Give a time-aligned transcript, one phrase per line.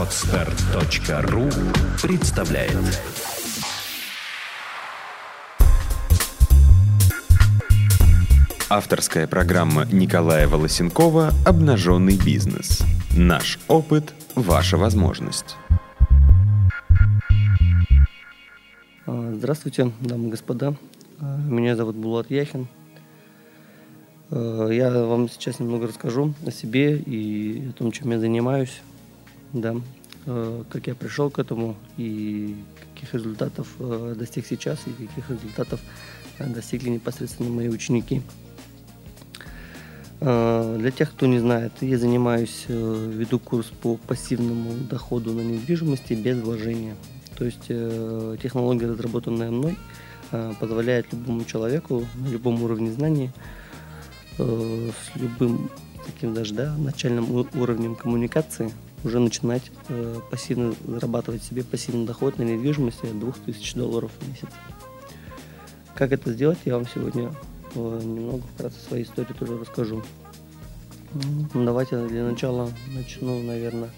[0.00, 1.50] Отстар.ру
[2.02, 2.74] представляет
[8.70, 12.82] Авторская программа Николая Волосенкова «Обнаженный бизнес».
[13.14, 15.56] Наш опыт– ваша возможность.
[19.04, 20.76] А, здравствуйте, дамы и господа.
[21.20, 22.68] А, меня зовут Булат Яхин.
[24.30, 28.80] А, я вам сейчас немного расскажу о себе и о том, чем я занимаюсь.
[29.52, 29.74] Да,
[30.24, 32.54] как я пришел к этому и
[32.94, 33.68] каких результатов
[34.16, 35.80] достиг сейчас и каких результатов
[36.38, 38.22] достигли непосредственно мои ученики.
[40.20, 46.38] Для тех, кто не знает, я занимаюсь, веду курс по пассивному доходу на недвижимости без
[46.38, 46.94] вложения.
[47.40, 49.78] То есть э, технология, разработанная мной,
[50.30, 53.30] э, позволяет любому человеку на любом уровне знаний,
[54.36, 55.70] э, с любым
[56.04, 58.70] таким даже да, начальным уровнем коммуникации
[59.04, 59.70] уже начинать
[60.30, 64.48] пассивно зарабатывать себе пассивный доход на недвижимости от 2000 долларов в месяц.
[65.94, 67.32] Как это сделать, я вам сегодня
[67.74, 70.02] немного вкратце своей истории тоже расскажу.
[71.54, 73.90] Давайте для начала начну, наверное,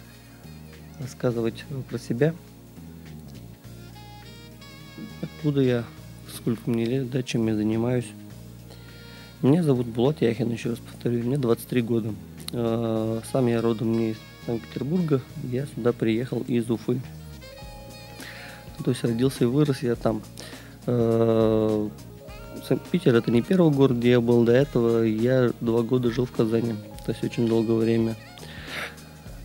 [0.99, 2.35] рассказывать про себя–
[5.43, 5.85] Откуда я,
[6.33, 8.07] сколько мне лет, да, чем я занимаюсь.
[9.43, 12.15] Меня зовут Булат Яхин, еще раз повторю, мне 23 года.
[12.53, 17.01] А, сам я родом не из Санкт-Петербурга, я сюда приехал из Уфы.
[18.85, 20.23] То есть родился и вырос я там.
[20.87, 21.89] А,
[22.67, 25.03] Санкт-Питер это не первый город, где я был до этого.
[25.03, 28.17] Я два года жил в Казани, то есть очень долгое время.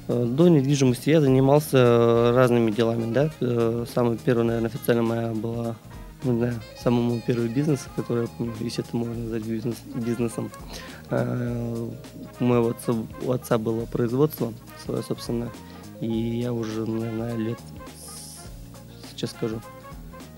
[0.08, 3.30] Э, до недвижимости я занимался разными делами, да.
[3.42, 5.76] Э, самый первый, наверное, официально моя была,
[6.24, 8.28] не знаю, самый мой первый бизнес, который
[8.60, 10.50] если это можно назвать бизнес, бизнесом.
[10.56, 15.52] Э, у моего отца, у отца было производство свое собственное,
[16.02, 17.60] и я уже, наверное, лет,
[19.12, 19.62] сейчас скажу,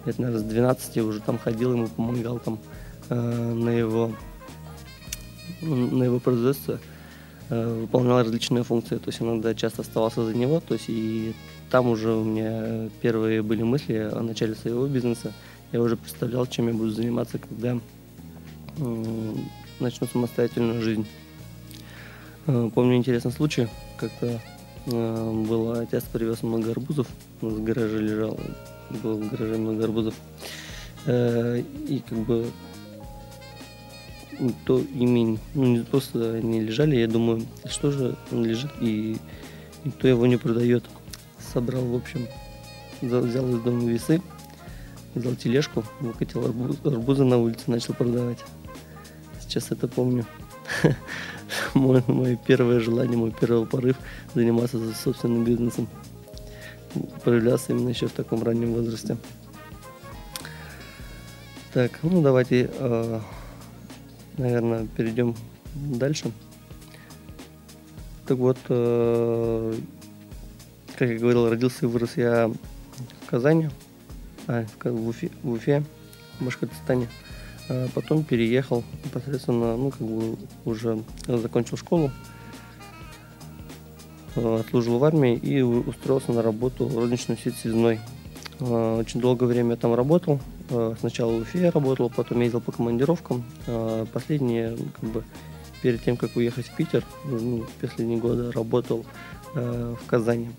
[0.05, 2.59] лет, наверное, с 12 уже там ходил, ему помогал там
[3.09, 4.11] на его
[5.61, 6.79] на его производство.
[7.49, 11.33] Э, выполнял различные функции, то есть иногда часто оставался за него, то есть и
[11.71, 15.33] там уже у меня первые были мысли о начале своего бизнеса.
[15.71, 17.79] Я уже представлял, чем я буду заниматься, когда
[19.79, 21.05] начну самостоятельную жизнь.
[22.47, 23.67] Э, помню интересный случай,
[23.97, 24.41] как-то
[24.87, 27.07] э, было, отец привез много арбузов,
[27.41, 28.39] у в гараже лежал,
[29.03, 30.15] было в гараже много арбузов.
[31.07, 32.51] И как бы
[34.65, 39.17] то ими ну, не просто не лежали, я думаю, что же он лежит и
[39.83, 40.85] никто его не продает.
[41.53, 42.27] Собрал, в общем,
[43.01, 44.21] взял из дома весы,
[45.15, 48.39] взял тележку, выкатил арбуз, арбузы на улице, начал продавать.
[49.49, 50.25] Сейчас это помню.
[51.73, 53.97] Мое, мое первое желание, мой первый порыв
[54.35, 55.87] заниматься собственным бизнесом.
[57.23, 59.17] Проявлялся именно еще в таком раннем возрасте.
[61.73, 63.19] Так, ну давайте э,
[64.37, 65.35] наверное, перейдем
[65.73, 66.31] дальше.
[68.27, 69.73] Так вот, э,
[70.97, 73.69] как я говорил, родился и вырос я в Казани,
[74.47, 75.83] а, в, Уфе, в Уфе,
[76.39, 77.07] в Башкортостане.
[77.07, 77.38] А
[77.93, 82.11] потом переехал непосредственно, ну, как бы уже закончил школу,
[84.35, 87.99] э, отслужил в армии и устроился на работу в розничную сеть связной.
[88.59, 90.39] Э, очень долгое время там работал,
[90.71, 93.43] Э, сначала в Уфе работал, потом ездил по командировкам.
[94.13, 95.23] Последние, как бы,
[95.81, 99.05] перед тем, как уехать в Питер, ну, последние годы работал
[99.53, 100.49] в Казани.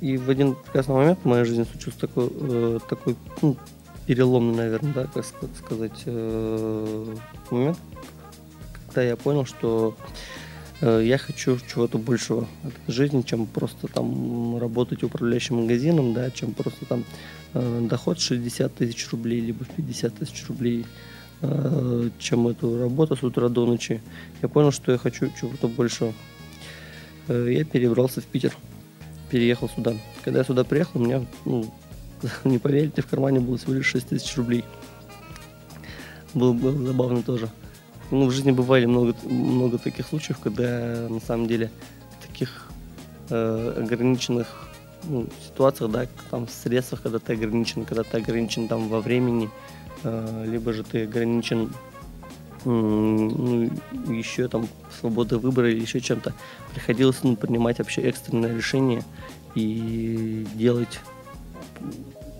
[0.00, 3.56] И в один прекрасный момент в моей жизни случился такой, такой ну,
[4.06, 6.06] перелом, наверное, да, как сказать,
[7.50, 7.78] момент,
[8.86, 9.96] когда я понял, что
[10.80, 16.52] Э, я хочу чего-то большего от жизни, чем просто там работать управляющим магазином, да, чем
[16.52, 17.04] просто там
[17.54, 20.84] э, доход 60 тысяч рублей, либо 50 тысяч рублей,
[21.40, 24.02] э, чем эту работу с утра до ночи.
[24.42, 26.12] Я понял, что я хочу чего-то большего.
[27.28, 28.56] Я перебрался в Питер,
[29.30, 29.94] переехал сюда.
[30.22, 31.74] Когда я сюда приехал, у меня, ну,
[32.44, 34.64] не поверите, в кармане было всего лишь 6 тысяч рублей.
[36.34, 37.48] Было, было забавно тоже.
[38.10, 41.70] Ну, в жизни бывали много, много таких случаев, когда на самом деле
[42.18, 42.68] в таких
[43.30, 44.68] э, ограниченных
[45.04, 49.50] ну, ситуациях, да, там в средствах, когда ты ограничен, когда ты ограничен там во времени,
[50.04, 51.72] э, либо же ты ограничен
[52.64, 53.70] ну,
[54.08, 56.34] еще там свободой выбора или еще чем-то,
[56.72, 59.04] приходилось ну, принимать вообще экстренное решение
[59.54, 61.00] и делать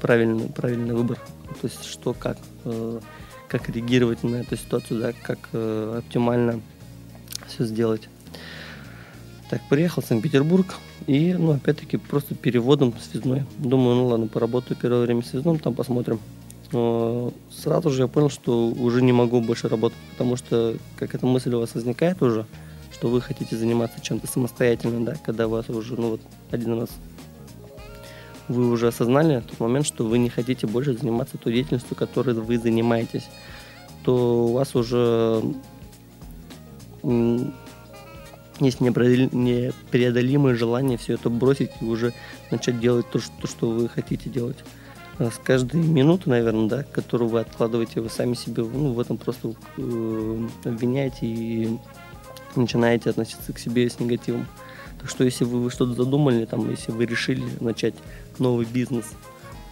[0.01, 1.19] правильный, правильный выбор.
[1.61, 2.39] То есть что как.
[2.65, 3.01] Э,
[3.49, 6.61] как реагировать на эту ситуацию, да, как э, оптимально
[7.49, 8.09] все сделать.
[9.51, 10.67] Так, приехал в Санкт-Петербург
[11.07, 13.45] и, ну, опять-таки, просто переводом связной.
[13.59, 16.19] Думаю, ну ладно, поработаю первое время связным, там посмотрим.
[16.73, 21.25] Но сразу же я понял, что уже не могу больше работать, потому что, как эта
[21.25, 22.45] мысль у вас возникает уже,
[22.93, 26.91] что вы хотите заниматься чем-то самостоятельно, да, когда вас уже, ну вот, один раз
[28.49, 32.59] вы уже осознали тот момент, что вы не хотите больше заниматься той деятельностью, которой вы
[32.59, 33.29] занимаетесь,
[34.05, 35.43] то у вас уже
[38.61, 42.13] есть непреодолимое желание все это бросить и уже
[42.51, 44.57] начать делать то, что, что вы хотите делать.
[45.19, 49.17] А с каждой минуты, наверное, да, которую вы откладываете, вы сами себе ну, в этом
[49.17, 51.79] просто э, обвиняете и
[52.55, 54.47] начинаете относиться к себе с негативом.
[55.07, 57.95] Так что если вы, что-то задумали, там, если вы решили начать
[58.41, 59.05] новый бизнес,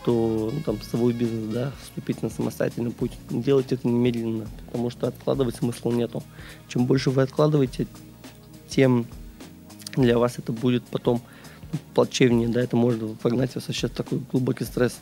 [0.05, 5.09] то ну, там свой бизнес, да, вступить на самостоятельный путь, делайте это немедленно, потому что
[5.09, 6.23] откладывать смысла нету.
[6.69, 7.89] Чем больше вы откладываете,
[8.69, 9.07] тем
[9.97, 11.21] для вас это будет потом
[11.95, 15.01] плачевнее, да, это может погнать вас в такой глубокий стресс.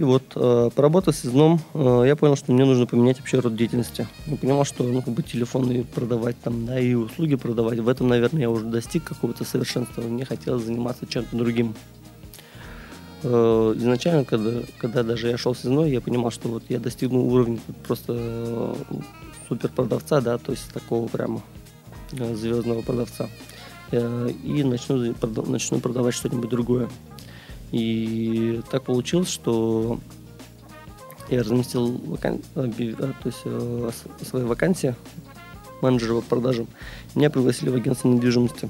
[0.00, 3.54] И вот, э, поработав с изном, э, я понял, что мне нужно поменять вообще род
[3.54, 4.08] деятельности.
[4.26, 8.08] Я понимал, что, ну, как бы телефоны продавать там, да, и услуги продавать, в этом,
[8.08, 10.00] наверное, я уже достиг какого-то совершенства.
[10.00, 11.74] Мне хотелось заниматься чем-то другим.
[13.24, 17.20] Э, изначально, когда, когда даже я шел с изной, я понимал, что вот я достигну
[17.26, 18.74] уровня просто э,
[19.50, 21.42] супер продавца, да, то есть такого прямо
[22.12, 23.28] э, звездного продавца.
[23.90, 25.14] Э, и начну,
[25.46, 26.88] начну продавать что-нибудь другое.
[27.72, 30.00] И так получилось, что
[31.28, 32.40] я разместил вакан...
[32.56, 33.90] Э, то есть, э,
[34.22, 34.94] свои вакансии
[35.80, 36.66] менеджера по продажам.
[37.14, 38.68] Меня пригласили в агентство недвижимости.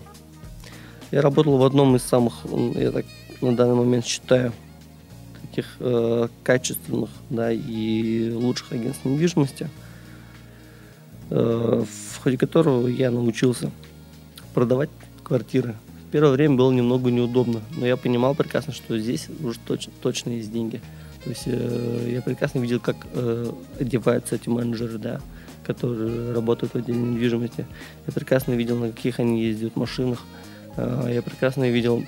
[1.11, 2.35] Я работал в одном из самых,
[2.75, 3.05] я так
[3.41, 4.52] на данный момент считаю,
[5.43, 9.69] таких э, качественных да, и лучших агентств недвижимости,
[11.31, 13.70] э, в ходе которого я научился
[14.55, 14.91] продавать
[15.25, 15.75] квартиры
[16.11, 20.53] первое время было немного неудобно, но я понимал прекрасно, что здесь уже точно, точно есть
[20.53, 20.81] деньги.
[21.25, 25.21] То есть э, я прекрасно видел, как э, одеваются эти менеджеры, да,
[25.65, 27.67] которые работают в отделе недвижимости.
[28.07, 30.25] Я прекрасно видел, на каких они ездят машинах.
[30.77, 32.05] Э, я прекрасно видел,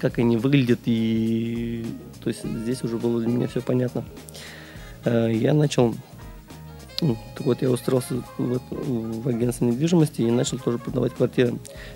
[0.00, 1.84] как они выглядят, и
[2.22, 4.04] то есть здесь уже было для меня все понятно.
[5.04, 5.94] Э, я начал
[7.36, 11.54] так вот, я устроился в, в агентство недвижимости и начал тоже продавать квартиры.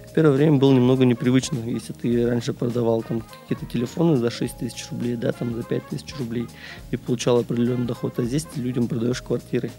[0.09, 4.59] В первое время было немного непривычно, если ты раньше продавал там какие-то телефоны за 6
[4.59, 6.47] тысяч рублей, да, там за 5 тысяч рублей
[6.91, 9.71] и получал определенный доход, а здесь ты людям продаешь квартиры.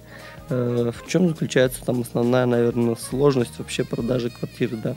[0.50, 4.96] Э, в чем заключается там основная, наверное, сложность вообще продажи квартиры, да?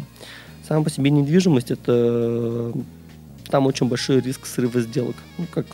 [0.67, 2.73] Сама по себе недвижимость это
[3.49, 5.17] там очень большой риск срыва сделок.
[5.39, 5.67] Ну, как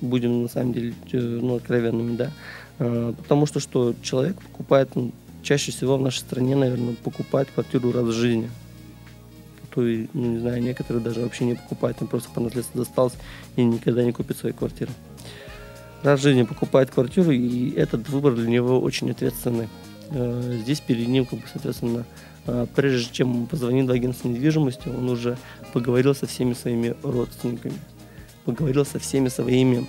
[0.00, 2.30] будем на самом деле э, ну, откровенными, да.
[2.78, 7.92] А, потому что что человек покупает, ну, чаще всего в нашей стране, наверное, покупает квартиру
[7.92, 8.50] раз в жизни.
[9.74, 13.14] То и, ну, не знаю, некоторые даже вообще не покупают, им просто по наследству досталось
[13.56, 14.90] и никогда не купят свои квартиры.
[16.02, 19.68] Раз в жизни покупает квартиру, и этот выбор для него очень ответственный.
[20.10, 22.04] А, здесь перед ним, как бы, соответственно,
[22.46, 25.36] а, прежде чем он позвонит в агентство недвижимости, он уже
[25.72, 27.74] поговорил со всеми своими родственниками,
[28.44, 29.86] поговорил со всеми своими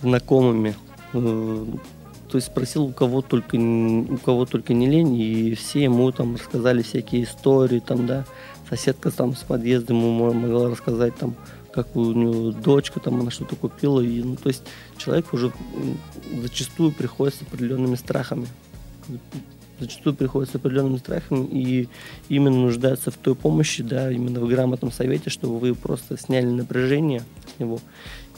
[0.00, 5.84] знакомыми, Э, то есть спросил у кого только у кого только не лень, и все
[5.84, 8.24] ему там рассказали всякие истории, там, да,
[8.68, 11.34] соседка там с подъезда ему могла рассказать там,
[11.72, 14.62] как у нее дочка там она что-то купила, и, ну, то есть
[14.96, 15.52] человек уже
[16.40, 18.46] зачастую приходит с определенными страхами,
[19.80, 21.88] зачастую приходит с определенными страхами и
[22.28, 27.22] именно нуждается в той помощи, да, именно в грамотном совете, чтобы вы просто сняли напряжение
[27.56, 27.80] с него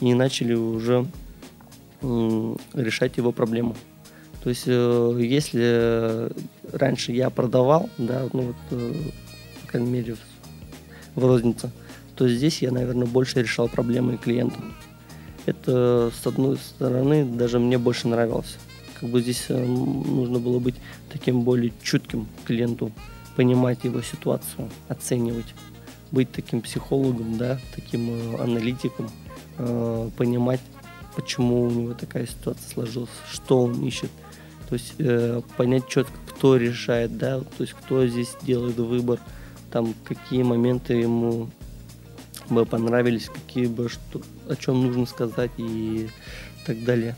[0.01, 1.07] и начали уже
[2.03, 3.77] решать его проблему.
[4.43, 6.31] То есть, э, если
[6.73, 8.93] раньше я продавал, да, ну вот, э,
[9.63, 10.17] по крайней мере,
[11.15, 11.71] в рознице,
[12.17, 14.59] то здесь я, наверное, больше решал проблемы клиента.
[15.47, 18.59] Это, с одной стороны, даже мне больше нравилось.
[18.99, 20.75] Как бы здесь э, нужно было быть
[21.13, 22.91] таким более чутким клиенту,
[23.37, 25.55] понимать его ситуацию, оценивать,
[26.11, 29.09] быть таким психологом, да, таким аналитиком,
[30.17, 30.61] понимать
[31.15, 34.11] почему у него такая ситуация сложилась, что он ищет.
[34.69, 39.21] То есть э, понять четко, кто решает, да, то есть кто здесь делает выбор,
[39.71, 41.51] там какие моменты ему
[42.49, 46.09] бы понравились, какие бы что, о чем нужно сказать и
[46.67, 47.17] так далее.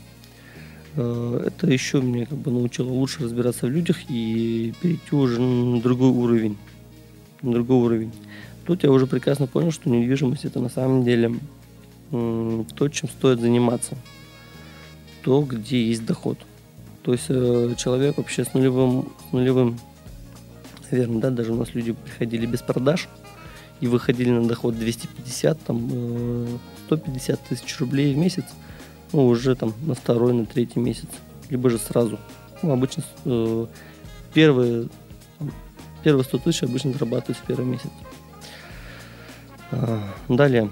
[0.95, 5.81] Э, это еще меня как бы научило лучше разбираться в людях и перейти уже на
[5.81, 6.57] другой уровень.
[7.41, 8.11] На другой уровень.
[8.65, 11.35] Тут я уже прекрасно понял, что недвижимость это на самом деле
[12.11, 13.97] то, чем стоит заниматься,
[15.23, 16.37] то, где есть доход.
[17.03, 19.79] То есть э, человек вообще с нулевым, с нулевым,
[20.91, 23.07] наверное, да, даже у нас люди приходили без продаж
[23.79, 26.47] и выходили на доход 250, там, э,
[26.87, 28.45] 150 тысяч рублей в месяц,
[29.13, 31.09] ну, уже там на второй, на третий месяц,
[31.49, 32.19] либо же сразу.
[32.61, 33.67] Ну, обычно э,
[34.33, 34.89] первые,
[36.03, 37.91] первые 100 тысяч обычно зарабатывают в первый месяц.
[39.71, 40.69] А, далее.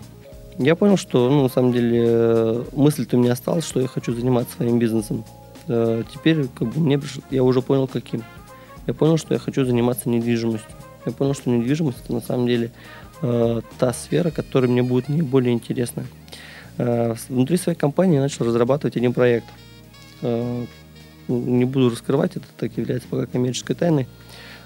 [0.57, 4.55] Я понял, что, ну, на самом деле, мысль-то у меня осталась, что я хочу заниматься
[4.55, 5.24] своим бизнесом.
[5.67, 8.24] А, теперь, как бы, мне пришло, я уже понял, каким.
[8.86, 10.69] Я понял, что я хочу заниматься недвижимостью.
[11.05, 12.72] Я понял, что недвижимость это на самом деле
[13.22, 16.05] э, та сфера, которая мне будет наиболее интересна.
[16.77, 19.48] Э, внутри своей компании я начал разрабатывать один проект.
[20.22, 20.65] Э,
[21.27, 24.07] не буду раскрывать, это так является пока коммерческой тайной.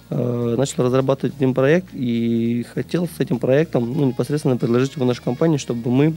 [0.09, 5.21] Э, начал разрабатывать один проект и хотел с этим проектом ну, непосредственно предложить его нашей
[5.21, 6.15] компании, чтобы мы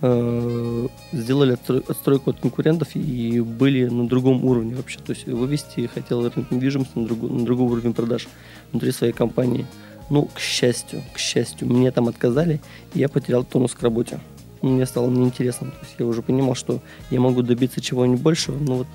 [0.00, 4.98] э, сделали отстройку от конкурентов и были на другом уровне вообще.
[4.98, 8.28] То есть вывести хотел рынок недвижимости на, другой, на другой уровень продаж
[8.72, 9.66] внутри своей компании.
[10.08, 12.62] Ну, к счастью, к счастью, мне там отказали,
[12.94, 14.20] и я потерял тонус к работе.
[14.62, 15.70] Мне стало неинтересно.
[15.70, 18.86] То есть я уже понимал, что я могу добиться чего-нибудь большего, но вот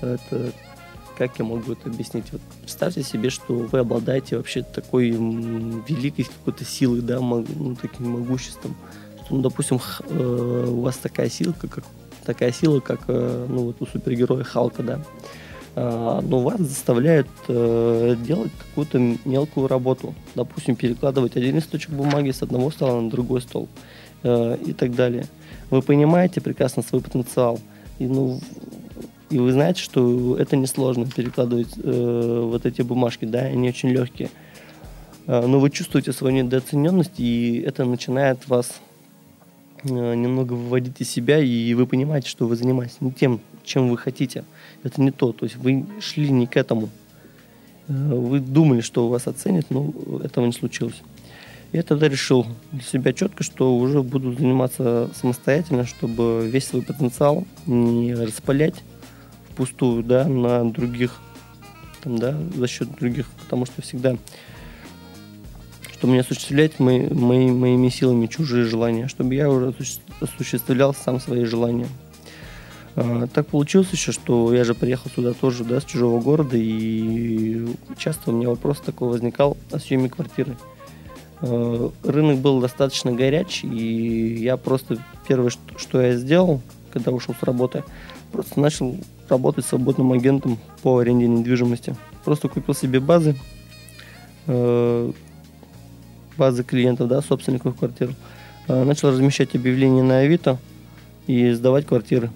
[0.00, 0.52] это
[1.16, 2.26] как я могу это объяснить?
[2.32, 8.76] Вот представьте себе, что вы обладаете вообще такой великой какой-то силой, да, ну, таким могуществом,
[9.24, 11.84] что, ну, допустим, э, у вас такая сила, как
[12.24, 15.00] такая сила, как э, ну, вот у супергероя Халка, да,
[15.76, 22.42] а, но вас заставляют э, делать какую-то мелкую работу, допустим, перекладывать один листочек бумаги с
[22.42, 23.68] одного стола на другой стол
[24.22, 25.26] и так далее.
[25.68, 27.60] Вы понимаете прекрасно свой потенциал,
[27.98, 28.40] и ну
[29.30, 34.30] и вы знаете, что это несложно перекладывать э, вот эти бумажки, да, они очень легкие.
[35.26, 38.80] Э, но вы чувствуете свою недооцененность, и это начинает вас
[39.82, 43.96] э, немного выводить из себя, и вы понимаете, что вы занимаетесь не тем, чем вы
[43.96, 44.44] хотите.
[44.82, 45.32] Это не то.
[45.32, 46.90] То есть вы шли не к этому.
[47.88, 51.00] Э, вы думали, что вас оценят, но этого не случилось.
[51.72, 57.44] Я тогда решил для себя четко, что уже буду заниматься самостоятельно, чтобы весь свой потенциал
[57.66, 58.76] не распылять
[59.54, 61.20] впустую, да, на других,
[62.02, 64.16] там, да, за счет других, потому что всегда,
[65.92, 69.72] чтобы не осуществлять мои, мои, моими силами чужие желания, чтобы я уже
[70.20, 71.86] осуществлял сам свои желания.
[72.96, 77.66] А, так получилось еще, что я же приехал сюда тоже, да, с чужого города, и
[77.96, 80.56] часто у меня вопрос такой возникал о съеме квартиры.
[81.40, 86.60] А, рынок был достаточно горячий, и я просто первое, что я сделал,
[86.92, 87.84] когда ушел с работы,
[88.32, 88.96] просто начал
[89.28, 91.96] работать свободным агентом по аренде недвижимости.
[92.24, 93.36] Просто купил себе базы,
[94.46, 95.12] э,
[96.36, 98.14] базы клиентов, да, собственников квартир.
[98.68, 100.58] Э, начал размещать объявления на Авито
[101.26, 102.30] и сдавать квартиры.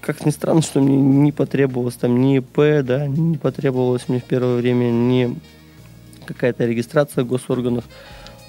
[0.00, 4.24] Как ни странно, что мне не потребовалось там ни ИП, да, не потребовалось мне в
[4.24, 5.36] первое время ни
[6.24, 7.84] какая-то регистрация в госорганах.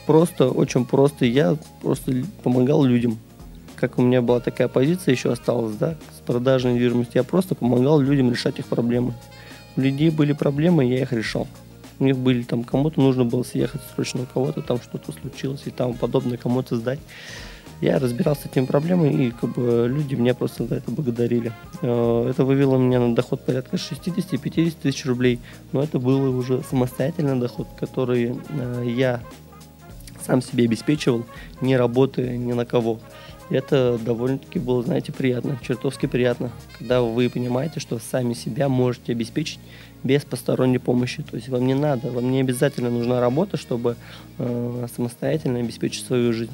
[0.05, 3.17] Просто, очень просто, я просто помогал людям
[3.81, 7.99] как у меня была такая позиция, еще осталась, да, с продажей недвижимости, я просто помогал
[7.99, 9.13] людям решать их проблемы.
[9.75, 11.47] У людей были проблемы, я их решал.
[11.99, 15.71] У них были там, кому-то нужно было съехать срочно, у кого-то там что-то случилось и
[15.71, 16.99] тому подобное, кому-то сдать.
[17.81, 21.51] Я разбирался с этими проблемами, и как бы люди меня просто за это благодарили.
[21.81, 25.39] Э, это вывело меня на доход порядка 60-50 тысяч рублей,
[25.71, 29.21] но это был уже самостоятельный доход, который э, я
[30.23, 31.25] сам себе обеспечивал,
[31.61, 32.99] не работая ни на кого
[33.51, 39.59] это довольно-таки было, знаете, приятно, чертовски приятно, когда вы понимаете, что сами себя можете обеспечить
[40.03, 41.21] без посторонней помощи.
[41.21, 43.97] То есть вам не надо, вам не обязательно нужна работа, чтобы
[44.37, 46.53] э, самостоятельно обеспечить свою жизнь.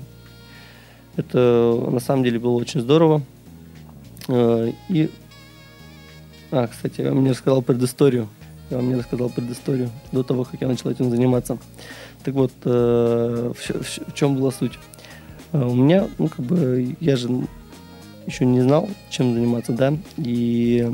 [1.16, 3.22] Это на самом деле было очень здорово.
[4.27, 5.10] Э, и,
[6.51, 8.27] а, кстати, я вам не рассказал предысторию.
[8.70, 11.58] Я вам не рассказал предысторию до того, как я начал этим заниматься.
[12.24, 14.74] Так вот, э, в, в, в чем была суть?
[15.51, 17.30] А у меня, ну, как бы, я же
[18.25, 20.92] еще не знал, чем заниматься, да, и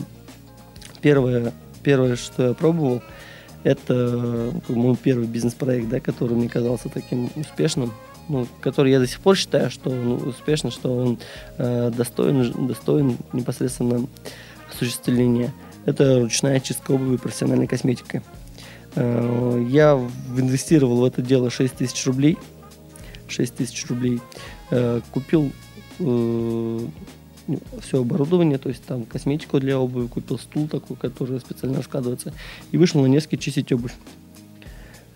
[1.01, 3.01] первое, первое, что я пробовал,
[3.63, 7.91] это как мой первый бизнес-проект, да, который мне казался таким успешным,
[8.29, 11.19] ну, который я до сих пор считаю, что он успешный, что он
[11.57, 14.05] э, достоин, достоин непосредственно
[14.71, 15.51] осуществления.
[15.85, 18.21] Это ручная чистка обуви профессиональной косметикой.
[18.95, 19.99] Э, я
[20.37, 22.37] инвестировал в это дело 6 тысяч рублей–
[23.33, 24.19] 6 тысяч рублей.
[24.71, 25.51] Э, купил
[25.99, 26.79] э,
[27.47, 32.33] ну, все оборудование, то есть там косметику для обуви, купил стул такой, который специально раскладывается,
[32.71, 33.93] и вышел на несколько чистить обувь.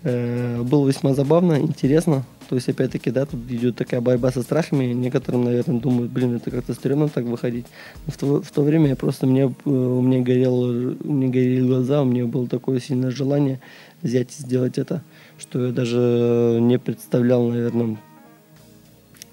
[0.02, 4.92] Э, было весьма забавно, интересно, То есть, опять-таки, да, тут идет такая борьба со страхами.
[4.92, 7.66] Некоторым, наверное, думают, блин, это как-то стрёмно так выходить.
[8.06, 12.02] Но в то, в то время я просто, мне, у меня горело, меня горели глаза,
[12.02, 13.60] у меня было такое сильное желание
[14.02, 15.02] взять и сделать это,
[15.38, 17.98] что я даже не представлял, наверное,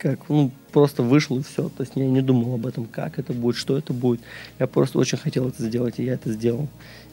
[0.06, 1.68] как, ну, просто вышел и все.
[1.70, 4.22] То есть я не думал об этом, как это будет, что это будет.
[4.60, 6.68] Я просто очень хотел это сделать, и я это сделал.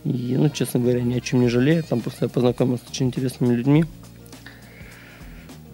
[0.05, 1.83] И, ну, честно говоря, ни о чем не жалею.
[1.85, 3.87] Там просто я познакомился с очень интересными людьми.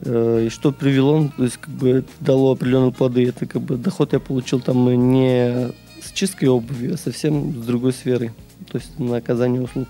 [0.02, 3.26] Э, и что привело, ну, то есть как бы это дало определенные плоды.
[3.26, 7.92] Это как бы доход я получил там не с чисткой обуви, а совсем с другой
[7.92, 8.32] сферы.
[8.70, 9.88] То есть на оказание услуг.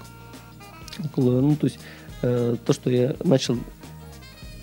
[1.05, 1.79] Около, ну, то есть
[2.23, 3.59] э, то, что я начал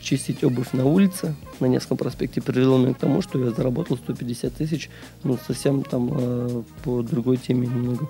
[0.06, 4.54] чистить обувь на улице на Невском проспекте привело меня к тому, что я заработал 150
[4.54, 4.90] тысяч,
[5.24, 8.08] ну, совсем там э, по другой теме немного.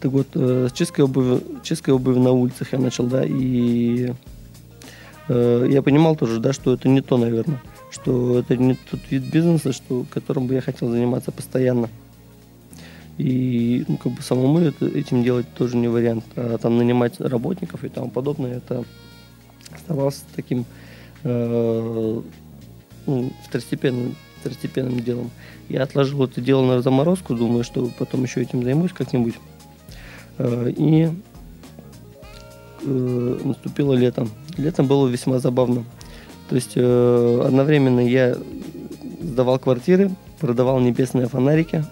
[0.00, 4.12] Так вот, э, чисткой обуви, чисткой обуви на улицах я начал, да, и
[5.28, 9.24] э, я понимал тоже, да, что это не то, наверное, что это не тот вид
[9.24, 11.88] бизнеса, что, которым бы я хотел заниматься постоянно.
[13.18, 16.24] И ну, как бы самому это, этим делать тоже не вариант.
[16.34, 18.84] А там нанимать работников и тому подобное, это
[19.74, 20.64] оставался таким
[21.22, 22.20] э,
[23.06, 25.30] ну, второстепенным, второстепенным делом.
[25.68, 29.34] Я отложил это дело на заморозку, думаю, что потом еще этим займусь как-нибудь.
[30.38, 31.10] Э, и
[32.82, 34.28] э, наступило лето.
[34.56, 35.84] Летом было весьма забавно.
[36.48, 38.36] То есть э, одновременно я
[39.20, 41.84] сдавал квартиры, продавал небесные фонарики,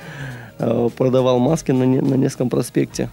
[0.58, 3.08] э, продавал маски на, на Невском проспекте.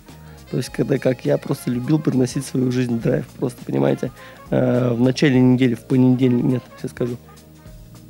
[0.52, 3.26] То есть, когда как я просто любил приносить свою жизнь в драйв.
[3.40, 4.12] Просто, понимаете,
[4.50, 7.16] э, в начале недели, в понедельник, нет, сейчас скажу,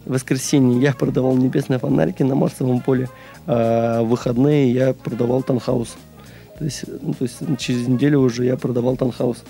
[0.06, 3.10] в воскресенье я продавал небесные фонарики на Марсовом поле,
[3.46, 5.96] а в выходные я продавал танхаус.
[6.58, 9.44] То есть, ну, то есть через неделю уже я продавал танхаус.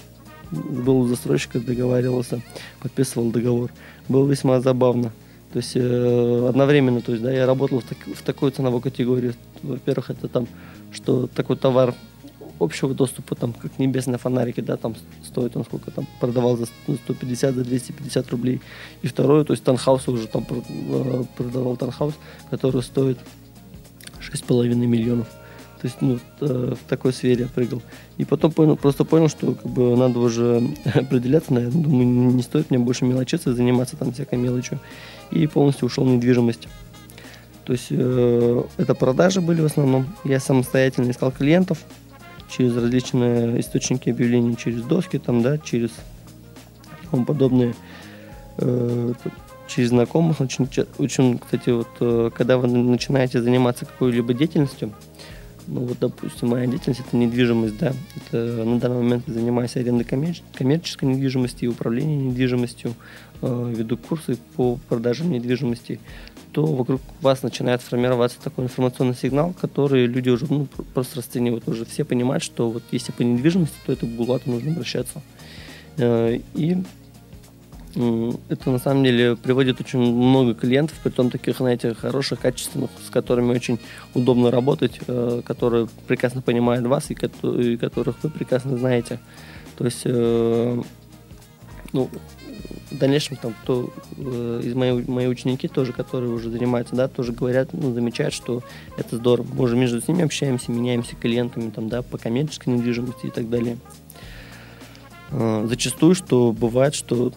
[0.52, 2.42] Был у застройщика, договаривался,
[2.82, 3.72] подписывал договор.
[4.10, 5.14] Было весьма забавно.
[5.54, 9.34] То есть э, одновременно, то есть, да, я работал в, так, в такой ценовой категории.
[9.64, 10.48] Во-первых, это там,
[10.92, 11.94] что такой товар
[12.64, 17.56] общего доступа, там, как небесные фонарики, да, там стоит он сколько там, продавал за 150,
[17.56, 18.62] за 250 рублей.
[19.02, 22.14] И второе, то есть танхаус уже там э, продавал танхаус,
[22.50, 23.18] который стоит
[24.20, 25.28] 6,5 миллионов.
[25.82, 27.82] То есть, ну, э, в такой сфере прыгал.
[28.18, 30.62] И потом понял, просто понял, что как бы надо уже
[30.94, 31.82] определяться, наверное.
[31.82, 34.80] Думаю, не стоит мне больше мелочиться, заниматься там всякой мелочью.
[35.32, 36.68] И полностью ушел в недвижимость.
[37.66, 40.06] То есть э, это продажи были в основном.
[40.24, 41.80] Я самостоятельно искал клиентов,
[42.52, 45.92] через различные источники объявлений, через доски, там, да, через
[47.10, 47.74] тому подобные,
[48.58, 49.14] э,
[49.68, 50.42] через знакомых.
[50.42, 54.92] Очень, очень, кстати, вот, э, когда вы начинаете заниматься какой-либо деятельностью,
[55.68, 57.94] ну вот, допустим, моя деятельность это недвижимость, да.
[58.16, 62.94] Это на данный момент я занимаюсь арендой коммерч- коммерческой недвижимости и управлением недвижимостью,
[63.42, 66.00] э, веду курсы по продаже недвижимости
[66.52, 71.68] то вокруг вас начинает формироваться такой информационный сигнал, который люди уже ну, просто расценивают.
[71.68, 75.22] Уже все понимают, что вот если по недвижимости, то это к Булату нужно обращаться.
[75.98, 76.78] Э, и
[78.50, 83.10] это на самом деле приводит очень много клиентов, при том таких, знаете, хороших, качественных, с
[83.10, 83.80] которыми очень
[84.14, 89.20] удобно работать, э, которые прекрасно понимают вас и которых вы прекрасно знаете.
[89.78, 90.82] То есть, э,
[91.92, 92.10] ну,
[92.90, 97.32] в дальнейшем там кто э, из моих мои ученики тоже, которые уже занимаются, да, тоже
[97.32, 98.64] говорят, ну, замечают, что
[98.98, 99.48] это здорово.
[99.54, 103.78] Мы уже между ними общаемся, меняемся клиентами там, да, по коммерческой недвижимости и так далее.
[105.32, 107.34] Э, зачастую, что бывает, что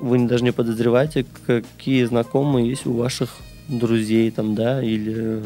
[0.00, 3.36] вы даже не подозреваете, какие знакомые есть у ваших
[3.68, 5.42] друзей там, да, или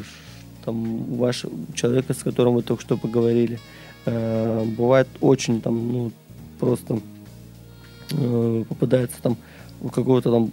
[0.64, 3.58] там у вашего человека, с которым вы только что поговорили.
[4.04, 6.12] Э, бывает очень там, ну,
[6.58, 7.00] просто
[8.10, 9.36] э, попадается там
[9.80, 10.52] у какого-то там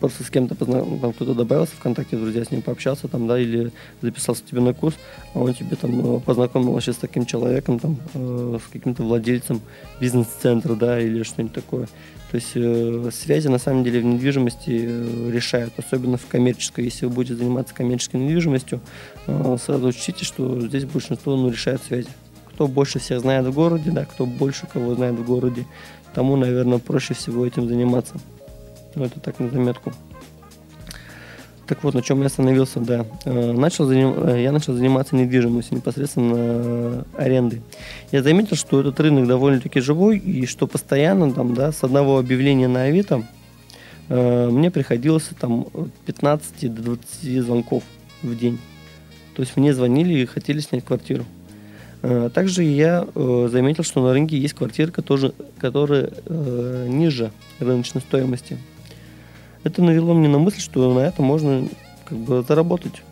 [0.00, 3.38] просто с кем-то познаком, там кто-то добавился в контакте, друзья, с ним пообщался там, да,
[3.38, 3.70] или
[4.00, 4.96] записался тебе на курс,
[5.32, 9.60] а он тебе там э, познакомил вообще с таким человеком, там, э, с каким-то владельцем
[10.00, 11.86] бизнес-центра, да, или что-нибудь такое.
[12.32, 16.86] То есть э, связи на самом деле в недвижимости э, решают, особенно в коммерческой.
[16.86, 18.80] Если вы будете заниматься коммерческой недвижимостью,
[19.26, 22.08] э, сразу учтите, что здесь большинство ну, решает связи.
[22.54, 25.66] Кто больше всех знает в городе, да, кто больше кого знает в городе,
[26.14, 28.14] тому, наверное, проще всего этим заниматься.
[28.94, 29.92] Ну, это так на заметку.
[31.66, 33.06] Так вот, на чем я остановился, да.
[33.24, 34.14] Э, начал заним...
[34.28, 37.62] Э, я начал заниматься недвижимостью, непосредственно э, арендой.
[38.10, 42.68] Я заметил, что этот рынок довольно-таки живой, и что постоянно там, да, с одного объявления
[42.68, 43.24] на Авито
[44.08, 45.68] мне приходилось там
[46.04, 47.84] 15 до 20 звонков
[48.22, 48.58] в день.
[49.34, 51.24] То есть мне звонили и хотели снять квартиру.
[52.02, 58.00] Э, также я э, заметил, что на рынке есть квартиры, которые, которые э, ниже рыночной
[58.00, 58.58] стоимости.
[59.62, 61.68] Это навело мне на мысль, что на это можно
[62.04, 63.02] как бы заработать.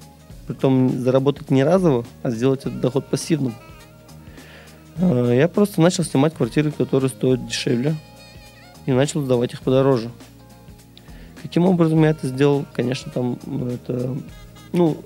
[0.48, 3.54] Притом заработать не разово, а сделать этот доход пассивным.
[4.98, 7.94] Я просто начал снимать квартиры, которые стоят дешевле,
[8.84, 10.10] и начал сдавать их подороже.
[11.40, 12.66] Каким образом я это сделал?
[12.74, 14.16] Конечно, там это,
[14.72, 15.00] ну,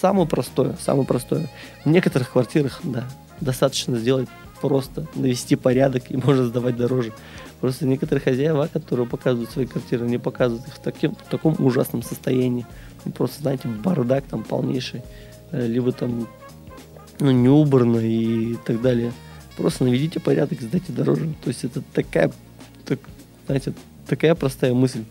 [0.00, 1.50] самое простое, самое простое.
[1.84, 3.04] В некоторых квартирах, да,
[3.40, 4.28] достаточно сделать
[4.60, 7.12] просто, навести порядок и можно сдавать дороже.
[7.60, 12.02] Просто некоторые хозяева, которые показывают свои квартиры, не показывают их в, таким, в таком ужасном
[12.02, 12.66] состоянии.
[13.04, 15.02] Ну, просто, знаете, бардак там полнейший.
[15.50, 16.28] Э, либо там
[17.20, 19.12] ну, не убрано и так далее.
[19.56, 21.32] Просто наведите порядок сдайте дороже.
[21.42, 22.32] То есть это такая,
[22.84, 22.98] так,
[23.46, 23.72] знаете,
[24.06, 25.04] такая простая мысль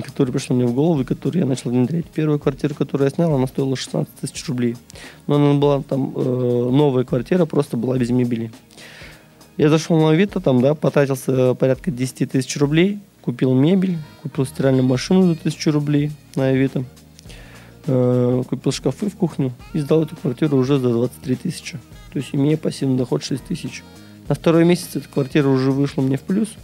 [0.00, 2.06] которая пришла мне в голову и которую я начал внедрять.
[2.06, 4.76] Первую квартиру, которую я снял, она стоила 16 тысяч рублей.
[5.26, 8.50] Но она была там э, новая квартира, просто была без мебели.
[9.58, 14.84] Я зашел на Авито, там, да, потратился порядка 10 тысяч рублей, купил мебель, купил стиральную
[14.84, 16.84] машину за тысячу рублей на Авито,
[17.86, 21.78] э, купил шкафы в кухню и сдал эту квартиру уже за 23 тысячи.
[22.12, 23.82] То есть имея пассивный доход 6 тысяч.
[24.28, 26.48] На второй месяц эта квартира уже вышла мне в плюс–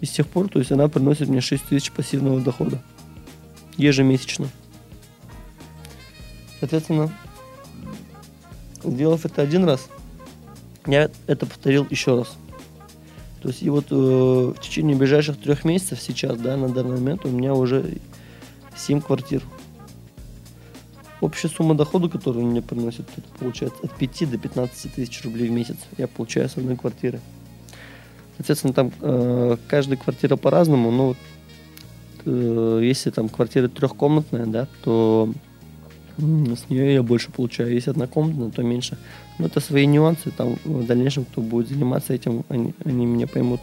[0.00, 2.82] и с тех пор, то есть она приносит мне 6 тысяч пассивного дохода
[3.76, 4.48] ежемесячно.
[6.60, 7.12] Соответственно,
[8.82, 9.88] сделав это один раз,
[10.86, 12.36] я это повторил еще раз.
[13.42, 17.26] То есть и вот э, в течение ближайших трех месяцев сейчас, да, на данный момент
[17.26, 17.98] у меня уже
[18.76, 19.42] 7 квартир.
[21.20, 25.52] Общая сумма дохода, которую мне приносит, это получается от 5 до 15 тысяч рублей в
[25.52, 27.20] месяц я получаю с одной квартиры.
[28.36, 31.14] Соответственно, там э, каждая квартира по-разному, но
[32.24, 35.32] э, если там квартира трехкомнатная, да, то
[36.16, 37.72] с нее я больше получаю.
[37.72, 38.98] Если однокомнатная, то меньше.
[39.38, 40.30] Но это свои нюансы.
[40.30, 43.60] Там в дальнейшем, кто будет заниматься этим, они, они меня поймут.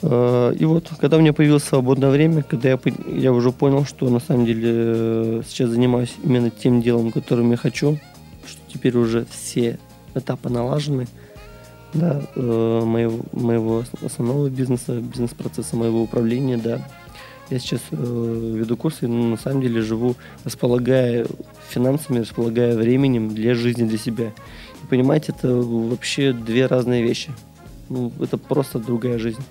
[0.00, 2.80] Э, и вот, когда у меня появилось свободное время, когда я,
[3.14, 7.58] я уже понял, что на самом деле э, сейчас занимаюсь именно тем делом, которым я
[7.58, 7.98] хочу,
[8.46, 9.78] что теперь уже все
[10.14, 11.06] этапы налажены–
[11.94, 16.86] да, э, моего, моего основного бизнеса, бизнес-процесса, моего управления, да.
[17.50, 21.26] Я сейчас э, веду курсы, но на самом деле живу, располагая
[21.68, 24.32] финансами, располагая временем для жизни, для себя.
[24.82, 27.30] И понимаете, это вообще две разные вещи.
[27.88, 29.42] Ну, это просто другая жизнь.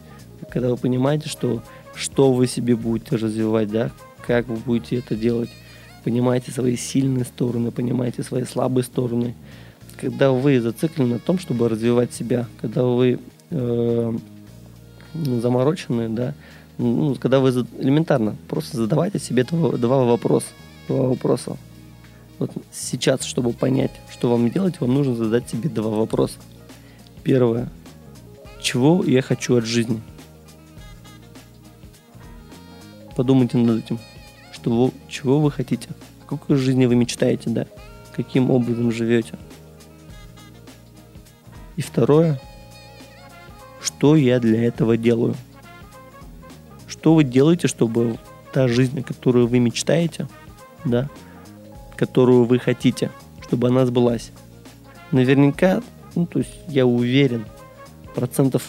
[0.49, 1.63] Когда вы понимаете, что,
[1.95, 3.91] что вы себе будете развивать, да,
[4.25, 5.49] как вы будете это делать,
[6.03, 9.36] понимаете свои сильные стороны, понимаете свои слабые стороны,
[9.99, 14.17] когда вы зациклены на том, чтобы развивать себя, когда вы э,
[15.13, 16.34] заморочены, да,
[16.77, 20.47] ну, когда вы элементарно просто задавайте себе два, два вопроса,
[20.88, 21.58] два вопроса.
[22.39, 26.39] Вот сейчас, чтобы понять, что вам делать, вам нужно задать себе два вопроса.
[27.23, 27.69] Первое.
[28.62, 30.01] Чего я хочу от жизни?
[33.15, 33.99] Подумайте над этим.
[34.51, 35.89] Что вы, чего вы хотите?
[36.25, 37.67] О какой жизни вы мечтаете, да?
[38.15, 39.38] Каким образом живете?
[41.75, 42.39] И второе,
[43.81, 45.36] что я для этого делаю?
[46.88, 48.17] Что вы делаете, чтобы
[48.53, 50.27] та жизнь, которую вы мечтаете,
[50.86, 51.09] да,
[51.95, 54.31] которую вы хотите, чтобы она сбылась?
[55.12, 55.81] Наверняка,
[56.15, 57.45] ну, то есть я уверен,
[58.15, 58.63] процентов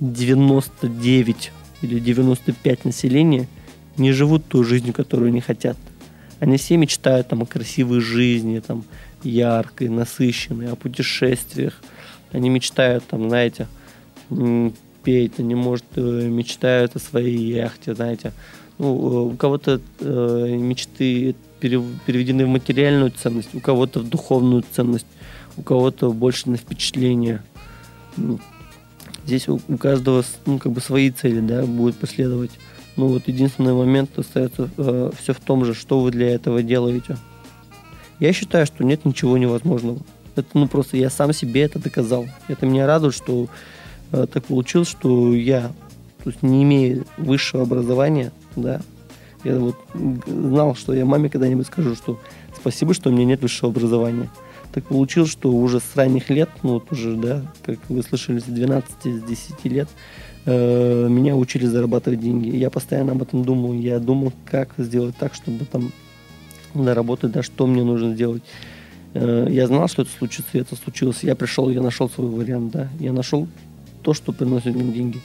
[0.00, 3.48] 99 или 95 населения
[3.96, 5.76] не живут той жизнью, которую они хотят.
[6.38, 8.84] Они все мечтают там, о красивой жизни, там,
[9.22, 11.80] яркой, насыщенной, о путешествиях,
[12.32, 13.68] они мечтают, там, знаете,
[15.02, 18.32] петь, они, может, э, мечтают о своей яхте, знаете.
[18.78, 25.06] Ну, э, у кого-то э, мечты переведены в материальную ценность, у кого-то в духовную ценность,
[25.56, 27.42] у кого-то больше на впечатление.
[28.16, 28.38] Ну,
[29.26, 32.52] здесь у, у каждого ну, как бы свои цели, да, будет последовать.
[32.96, 37.16] Ну вот единственный момент остается э, все в том же, что вы для этого делаете.
[38.18, 40.00] Я считаю, что нет ничего невозможного.
[40.36, 42.26] Это, ну, просто я сам себе это доказал.
[42.48, 43.48] Это меня радует, что
[44.12, 45.72] э, так получилось, что я,
[46.22, 48.80] то есть не имея высшего образования, да,
[49.44, 49.76] я вот
[50.26, 52.20] знал, что я маме когда-нибудь скажу, что
[52.56, 54.28] спасибо, что у меня нет высшего образования.
[54.72, 58.44] Так получилось, что уже с ранних лет, ну вот уже, да, как вы слышали, с
[58.44, 59.88] 12, с 10 лет,
[60.46, 62.54] э, меня учили зарабатывать деньги.
[62.54, 63.72] Я постоянно об этом думал.
[63.72, 65.90] Я думал, как сделать так, чтобы там
[66.74, 68.42] заработать, да, что мне нужно сделать.
[69.14, 71.22] Э, я знал, что это случится, и это случилось.
[71.22, 72.88] Я пришел, я нашел свой вариант, да.
[72.98, 73.48] Я нашел
[74.02, 75.20] то, что приносит мне деньги.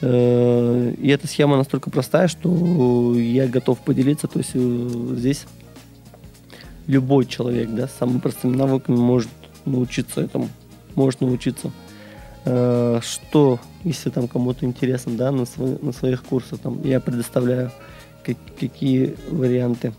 [0.00, 4.26] Э, и эта схема настолько простая, что я готов поделиться.
[4.26, 5.46] То есть э, здесь
[6.86, 9.30] любой человек, да, самыми простыми навыками может
[9.64, 10.48] научиться этому.
[10.94, 11.70] Может научиться.
[12.44, 17.72] Что, если там кому-то интересно, да, на, свой, на своих курсах, там, я предоставляю
[18.22, 19.94] как, какие варианты.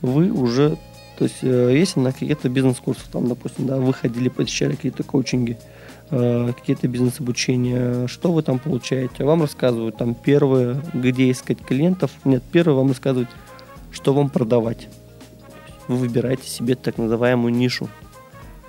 [0.00, 0.78] Вы уже,
[1.20, 5.58] то есть, э, если на какие-то бизнес-курсы, там, допустим, да, вы ходили, посещали какие-то коучинги,
[6.10, 9.24] э, какие-то бизнес-обучения, что вы там получаете?
[9.24, 12.10] Вам рассказывают, там, первое, где искать клиентов.
[12.24, 13.28] Нет, первое вам рассказывают,
[13.92, 14.88] что вам продавать.
[15.88, 17.90] Вы выбираете себе так называемую нишу.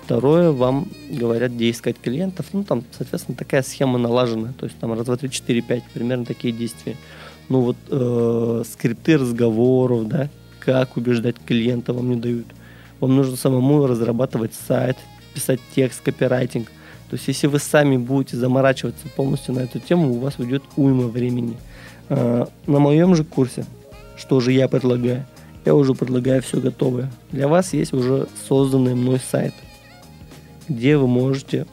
[0.04, 2.48] Второе, вам говорят, где искать клиентов.
[2.52, 4.52] Ну, там, соответственно, такая схема налажена.
[4.60, 6.98] То есть там раз, два, три, четыре, пять, примерно такие действия.
[7.48, 10.28] Ну, вот э, скрипты разговоров, да,
[10.64, 12.46] как убеждать клиента вам не дают.
[13.00, 14.96] Вам нужно самому разрабатывать сайт,
[15.34, 16.68] писать текст, копирайтинг.
[17.10, 21.08] То есть, если вы сами будете заморачиваться полностью на эту тему, у вас уйдет уйма
[21.08, 21.56] времени.
[22.08, 23.66] Э, на моем же курсе,
[24.16, 25.26] что же я предлагаю?
[25.64, 27.12] Я уже предлагаю все готовое.
[27.30, 29.54] Для вас есть уже созданный мной сайт–
[30.68, 31.66] где вы можете,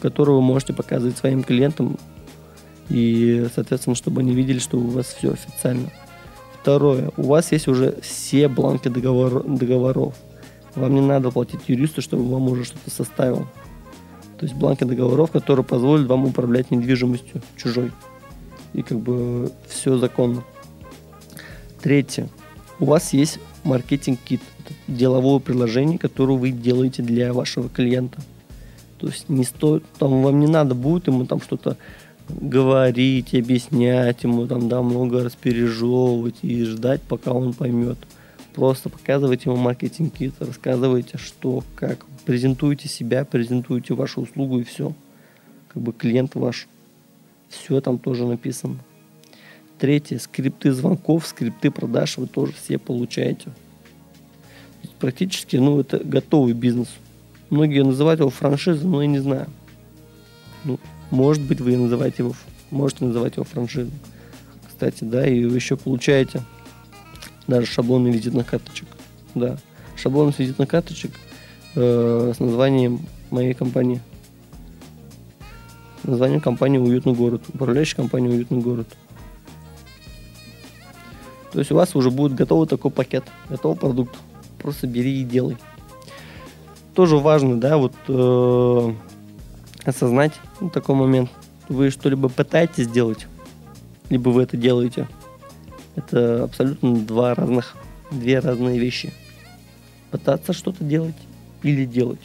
[0.00, 1.98] который вы можете показывать своим клиентам
[2.88, 5.90] и, соответственно, чтобы они видели, что у вас все официально.
[6.62, 10.14] Второе, у вас есть уже все бланки договор, договоров.
[10.76, 13.48] Вам не надо платить юристу, чтобы вам уже что-то составил.
[14.38, 17.90] То есть бланки договоров, которые позволят вам управлять недвижимостью чужой.
[18.74, 20.44] И как бы все законно.
[21.80, 22.28] Третье.
[22.78, 24.40] У вас есть маркетинг-кит
[24.86, 28.20] деловое приложение, которое вы делаете для вашего клиента.
[28.98, 31.76] То есть не стоит, там вам не надо будет ему там что-то
[32.28, 37.98] говорить, объяснять ему там, да, много распережевывать и ждать, пока он поймет.
[38.54, 44.92] Просто показывайте ему маркетинг-кит, рассказывайте, что, как, презентуйте себя, презентуйте вашу услугу и все.
[45.68, 46.68] Как бы клиент ваш.
[47.48, 48.78] Все там тоже написано.
[49.78, 53.50] Третье, скрипты звонков, скрипты продаж вы тоже все получаете
[55.02, 56.86] практически, ну, это готовый бизнес.
[57.50, 59.48] Многие называют его франшизой, но я не знаю.
[60.64, 60.78] Ну,
[61.12, 62.32] может быть, вы называете его,
[62.70, 63.92] можете называть его франшизой.
[64.66, 66.42] Кстати, да, и вы еще получаете
[67.46, 68.88] даже шаблоны визитных карточек.
[69.34, 69.58] Да,
[69.94, 71.12] шаблон визитных карточек
[71.74, 74.00] э, с названием моей компании.
[76.02, 77.42] Название компании «Уютный город».
[77.52, 78.88] Управляющая компания «Уютный город».
[81.52, 84.16] То есть у вас уже будет готовый такой пакет, готовый продукт
[84.58, 85.58] просто бери и делай.
[86.94, 88.94] Тоже важно, да, вот э,
[89.84, 91.30] осознать ну, такой момент.
[91.68, 93.26] Вы что-либо пытаетесь сделать,
[94.10, 95.08] либо вы это делаете.
[95.96, 97.76] Это абсолютно два разных,
[98.10, 99.12] две разные вещи.
[100.10, 101.16] Пытаться что-то делать
[101.62, 102.20] или делать.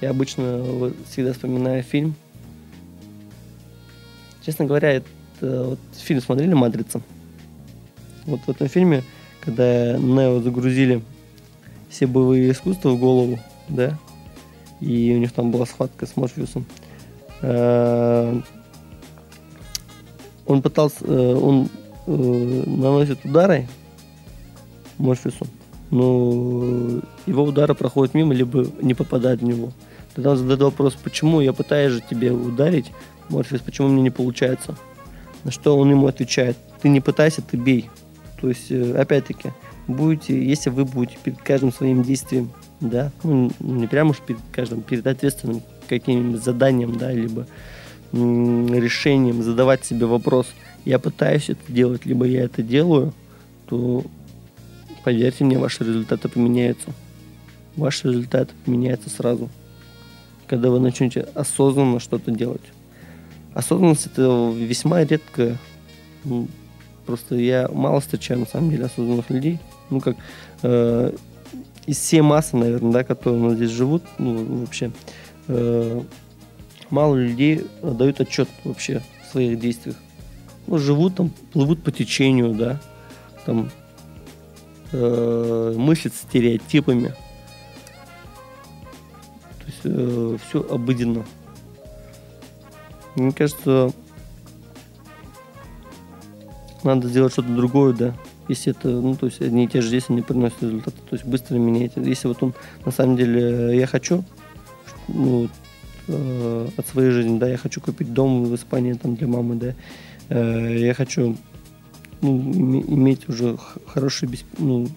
[0.00, 2.14] Я обычно всегда вспоминаю фильм.
[4.44, 5.08] Честно говоря, это
[5.40, 7.02] вот фильм смотрели «Матрица».
[8.24, 9.04] Вот в этом фильме
[9.40, 11.02] когда Нео загрузили
[11.88, 13.98] все боевые искусства в голову, да,
[14.80, 16.64] и у них там была схватка с Морфеусом.
[17.42, 18.40] Э,
[20.46, 21.68] он пытался, э, он
[22.06, 23.68] э, наносит удары
[24.98, 25.46] Морфеусу,
[25.90, 29.72] но его удары проходят мимо, либо не попадают в него.
[30.14, 32.90] Тогда он задает вопрос, почему я пытаюсь же тебе ударить,
[33.28, 34.76] Морфеус, почему мне не получается?
[35.44, 37.88] На что он ему отвечает, ты не пытайся, ты бей.
[38.40, 39.52] То есть, опять-таки,
[39.86, 44.82] будете, если вы будете перед каждым своим действием, да, ну, не прямо уж перед каждым,
[44.82, 47.46] перед ответственным каким-нибудь заданием, да, либо
[48.12, 50.48] решением задавать себе вопрос,
[50.84, 53.12] я пытаюсь это делать, либо я это делаю,
[53.66, 54.04] то,
[55.04, 56.90] поверьте мне, ваши результаты поменяются.
[57.76, 59.48] Ваш результат меняется сразу,
[60.48, 62.64] когда вы начнете осознанно что-то делать.
[63.54, 65.56] Осознанность это весьма редкое
[67.06, 69.58] Просто я мало встречаю, на самом деле, осознанных людей.
[69.90, 70.16] Ну, как
[70.62, 71.12] э,
[71.86, 74.90] из всей массы, наверное, да, которые у здесь живут, ну, вообще,
[75.48, 76.02] э,
[76.90, 79.96] мало людей дают отчет вообще в своих действиях.
[80.66, 82.80] Ну, живут там, плывут по течению, да,
[83.46, 83.70] там,
[84.92, 87.08] э, мыслят стереотипами.
[89.58, 91.24] То есть э, все обыденно.
[93.16, 93.90] Мне кажется,
[96.82, 98.14] надо сделать что-то другое, да.
[98.50, 101.24] Если это, ну, то есть одни и те же действия не приносят результата, то есть
[101.24, 102.02] быстро меняйте.
[102.02, 102.52] Если вот он,
[102.84, 104.24] на самом деле, я хочу,
[105.06, 105.48] ну,
[106.08, 109.74] э, от своей жизни, да, я хочу купить дом в Испании там для мамы, да,
[110.30, 111.36] э, я хочу
[112.22, 114.88] ну, иметь уже хороший, ну,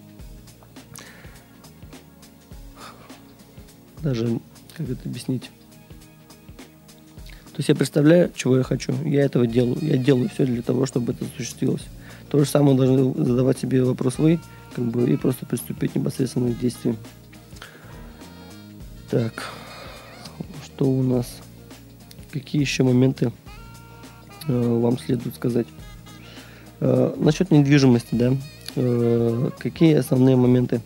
[4.02, 4.40] даже,
[4.76, 5.48] как это объяснить,
[7.52, 9.78] то есть я представляю, чего я хочу, я этого делаю.
[9.80, 11.84] Я делаю все для того, чтобы это осуществилось.
[12.34, 14.40] То же самое должны задавать себе вопрос вы,
[14.74, 16.96] как бы, и просто приступить непосредственно к действиям.
[19.08, 19.52] Так,
[20.64, 21.36] что у нас?
[22.32, 23.30] Какие еще моменты
[24.48, 25.68] э, вам следует сказать?
[26.80, 28.32] Э, насчет недвижимости, да,
[28.74, 30.80] э, какие основные моменты?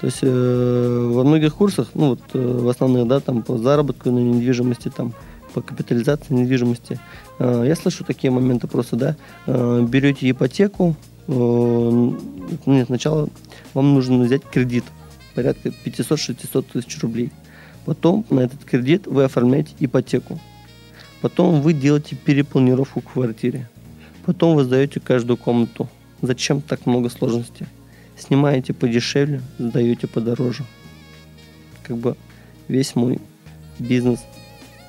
[0.00, 4.10] То есть э, во многих курсах, ну вот э, в основных, да, там по заработку
[4.10, 5.14] на недвижимости, там
[5.58, 7.00] по капитализации недвижимости,
[7.40, 9.16] э, я слышу такие моменты просто, да,
[9.46, 10.94] э, берете ипотеку,
[11.26, 12.12] э,
[12.66, 13.28] нет, сначала
[13.74, 14.84] вам нужно взять кредит,
[15.34, 17.32] порядка 500-600 тысяч рублей.
[17.86, 20.38] Потом на этот кредит вы оформляете ипотеку.
[21.22, 23.68] Потом вы делаете перепланировку в квартире.
[24.24, 25.88] Потом вы сдаете каждую комнату.
[26.22, 27.66] Зачем так много сложностей?
[28.16, 30.64] Снимаете подешевле, сдаете подороже.
[31.82, 32.16] Как бы
[32.68, 33.20] весь мой
[33.78, 34.20] бизнес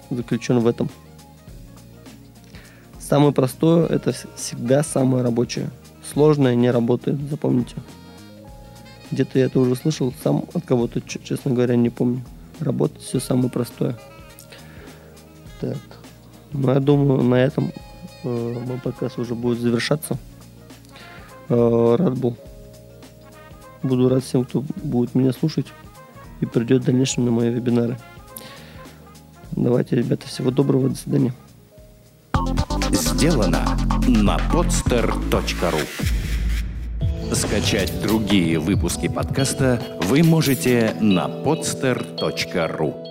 [0.10, 0.90] заключен в этом.
[3.00, 5.72] Самое простое– это всегда самое рабочее.
[6.14, 7.76] Сложное не работает, запомните.
[9.12, 12.24] Где-то я это уже слышал, сам от кого-то, честно говоря, не помню.
[12.60, 13.98] Работать все самое простое.
[15.60, 15.78] Так.
[16.52, 17.72] Ну, я думаю, на этом
[18.24, 20.18] э, мой подкаст уже будет завершаться.
[21.48, 22.38] Э, рад был.
[23.82, 25.68] Буду рад всем, кто будет меня слушать
[26.42, 27.98] и придет в дальнейшем на мои вебинары.
[29.52, 31.34] Давайте, ребята, всего доброго, до свидания.
[32.92, 35.86] Сделано на podster.ru
[37.34, 43.09] Скачать другие выпуски подкаста вы можете на podster.ru